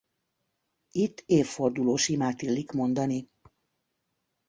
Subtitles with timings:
[0.91, 3.29] Itt évfordulós imát illik mondani.